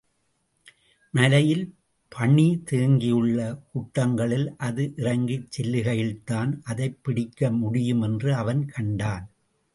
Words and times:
மலையில் 1.13 1.75
பணி 2.09 2.63
தேங்கியுள்ள 2.71 3.59
குட்டங்களில் 3.73 4.47
அது 4.57 4.93
இறங்கிச் 4.95 5.47
செல்லுகையில்தான் 5.57 6.51
அதைப்பிடிக்க 6.65 7.57
முடியும் 7.57 8.01
என்று 8.01 8.35
அவன் 8.35 8.65
கண்டான். 8.65 9.29